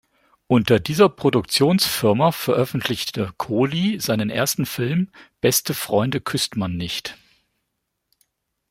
[0.47, 7.19] Unter dieser Produktionsfirma veröffentlichte Kohli seinen ersten Film "Beste Freunde küsst man nicht!